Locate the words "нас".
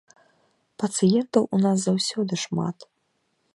1.65-1.77